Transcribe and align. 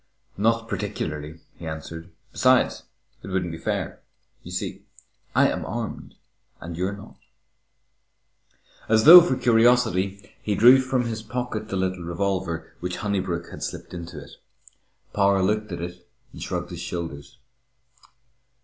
"Not 0.35 0.67
particularly," 0.67 1.41
he 1.57 1.67
answered. 1.67 2.09
"Besides, 2.31 2.85
it 3.21 3.27
wouldn't 3.27 3.51
be 3.51 3.59
fair. 3.59 4.01
You 4.41 4.49
see, 4.49 4.81
I 5.35 5.47
am 5.49 5.63
armed, 5.63 6.15
and 6.59 6.75
you're 6.75 6.97
not." 6.97 7.17
As 8.89 9.03
though 9.03 9.21
for 9.21 9.37
curiosity, 9.37 10.31
he 10.41 10.55
drew 10.55 10.81
from 10.81 11.05
his 11.05 11.21
pocket 11.21 11.69
the 11.69 11.77
little 11.77 12.03
revolver 12.03 12.73
which 12.79 12.97
Honeybrook 12.97 13.51
had 13.51 13.61
slipped 13.61 13.93
into 13.93 14.19
it. 14.23 14.31
Power 15.13 15.43
looked 15.43 15.71
at 15.71 15.81
it 15.81 16.09
and 16.33 16.41
shrugged 16.41 16.71
his 16.71 16.81
shoulders. 16.81 17.37